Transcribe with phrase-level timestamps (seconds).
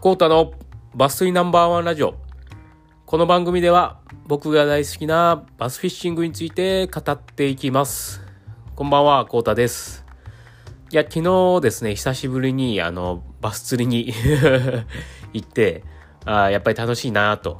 [0.00, 0.52] コータの
[0.94, 2.14] バス釣りナンバーワンラジオ。
[3.04, 8.20] この番組では僕が大好きなバスフィッシングについて語っていきます。
[8.76, 10.06] こんばんは、コータです。
[10.92, 14.14] いや、昨日ですね、久しぶりにあの、バス釣りに
[15.34, 15.82] 行って、
[16.24, 17.58] あやっぱり楽しいなと。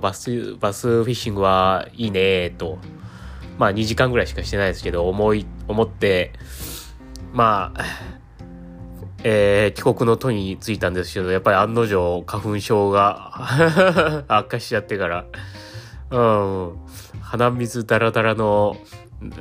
[0.00, 2.78] バス、バスフィッシングはいいねと。
[3.58, 6.32] まあ2時間ぐらいしかしてないですけど、思い、思って、
[7.32, 7.84] まあ、
[9.24, 15.24] えー帰国の途に着いたんですけど、やっぱり案の定花粉症が 悪化しちゃってから、
[16.10, 16.76] うん、
[17.20, 18.76] 鼻水ダラダラの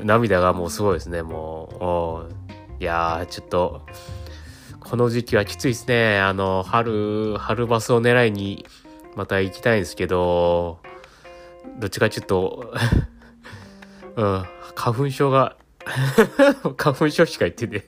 [0.04, 2.82] 涙がもうすごいですね、もう。
[2.82, 3.86] いやー、ちょっと、
[4.80, 6.20] この時期はきついですね。
[6.20, 8.66] あの、春、春バスを狙いに
[9.16, 10.80] また行きたいんですけど、
[11.80, 12.74] どっちかちょっと、
[14.16, 15.56] うん、花粉症が、
[16.78, 17.86] 花粉症しか言ってね。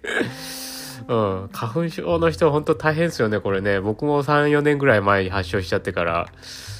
[1.07, 3.79] うん、花粉症の人は本当大変ですよね、これね。
[3.79, 6.27] 僕も3、4年ぐらい前に発症しちゃってから、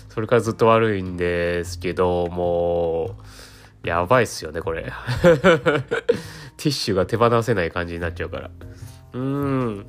[0.10, 3.18] それからずっと悪いんですけど、も
[3.84, 4.84] う、やばいっすよね、これ。
[6.56, 8.52] ティッシュが手放せない感じになっちゃうから。
[9.14, 9.86] うん。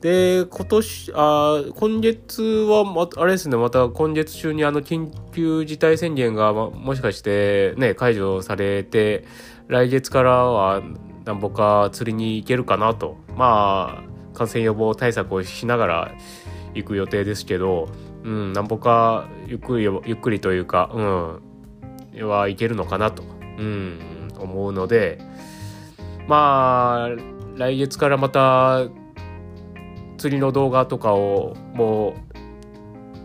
[0.00, 9.26] で、今年、あ今月は、ま、あれですね、また今月中にあの緊急事態宣言が、まもしかしてね、解除されて、
[9.68, 10.82] 来月からは
[11.24, 13.16] なんぼか釣りに行けるかなと。
[13.36, 16.12] まあ、感染予防対策をしながら
[16.74, 17.88] 行く予定ですけど、
[18.24, 23.22] うん、なんぼかゆっくり、ゆっくりというか、うん、はいけるのかなと、
[23.58, 25.18] うん、思うので、
[26.26, 27.08] まあ、
[27.56, 28.86] 来月からまた
[30.16, 32.29] 釣りの動画とかをもう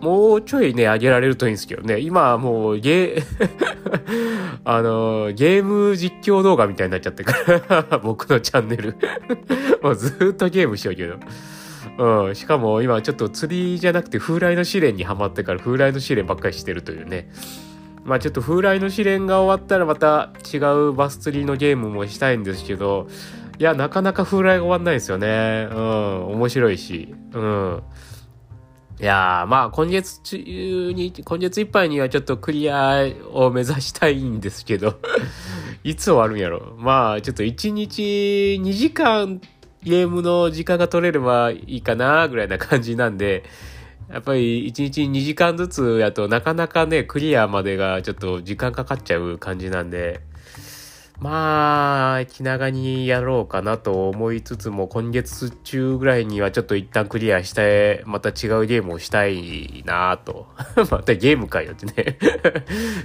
[0.06, 3.50] もうちょいね上げられるといいんですけどね今はもうゲー
[4.64, 7.34] あのゲーム実況動画みたいになっちゃってか
[7.89, 8.95] ら 僕のチャンネル
[9.81, 11.16] もうずっとゲームしようけど。
[11.97, 17.29] うん、しかも今ちょっと釣りじゃなくて風来の試練にはまってから風来の試練ばっかりしてるというね。
[18.03, 23.08] まあちょっと風来の試練が終わったらまた違うバス釣りのゲームもしたいんですけど、
[23.58, 25.69] いや、なかなか風来が終わんないですよね。
[25.72, 27.16] うん、面白いし。
[27.34, 27.84] うん。
[28.97, 35.00] いやー、まあ今月中に、今月いっぱいにはちょっとクリアを目指したいんですけど、
[35.83, 36.75] いつ終わるんやろ？
[36.79, 39.41] まあちょっと1日2時間
[39.84, 43.44] ゲームの時間が取れればいいかなぐらいな感じなんで、
[44.09, 50.22] やっぱり1日2時間ずつやとなかなかね、クリアまでがちょっと時間かかっちゃう感じなんで、
[51.20, 60.48] まあ、気長にやろうかなと思いつつも、今月中ぐらいにはちょっと一旦クリアして、また違うゲームをしたいなと。
[60.92, 62.18] またゲームかよってね。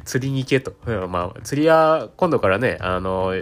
[0.04, 0.74] 釣りに行けと。
[1.08, 3.34] まあ、釣りは今度からね、あの、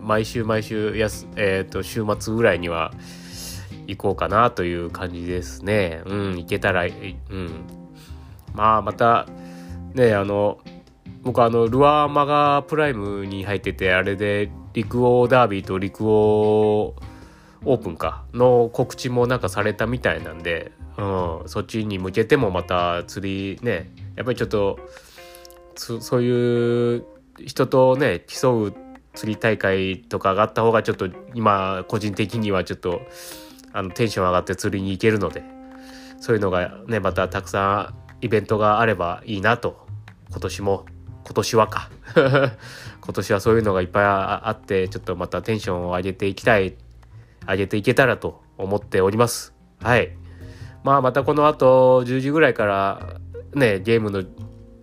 [0.00, 2.92] 毎週毎週やす、えっ、と、週末ぐらいには
[3.86, 6.02] 行こうかなという感じですね。
[6.06, 7.66] うん、行けたら、うん。
[8.54, 9.26] まあ、また、
[9.92, 10.58] ね、あの、
[11.24, 16.94] 僕あの、ルアーマガプライムに入ってて、あれで、陸王ダービーと陸王
[17.64, 24.78] オープンか、の告知もなんかされたみたいなんで、うん、そっちに向けてもまた釣りね、やっぱりちょっと、
[25.76, 27.04] そういう
[27.46, 28.74] 人とね、競う
[29.14, 33.00] 釣り大会とかがあった方がちょっと今、個人的にはちょっと、
[33.72, 35.42] あの、テンション上がって釣りに行けるので、
[36.20, 39.86] そういうのがね、またたくさんイベントがあればいいなと、
[40.30, 40.84] 今年も、
[41.24, 41.90] 今年はか。
[43.00, 46.74] 今年はそういうのがいっぱいあって、ちょっとまたテンションを上げていきたい、
[47.48, 49.54] 上げていけたらと思っております。
[49.82, 50.12] はい。
[50.84, 53.16] まあまたこの後10時ぐらいから
[53.54, 54.22] ね、ゲームの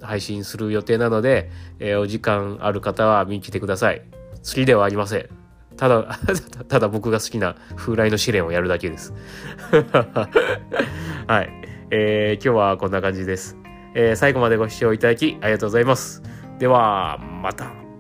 [0.02, 4.02] 配信する予定なので、えーお時間ある方は見に来てください。
[4.42, 5.30] 釣りではありません。
[5.78, 6.20] ただ、
[6.68, 9.14] ただ僕が好きな風来の試練をやるだけです。
[11.28, 11.50] はい。
[11.92, 13.61] えー今日はこんな感じです。
[13.94, 16.22] えー最後までご視聴いただきありがとうございます。
[16.60, 17.91] では、また。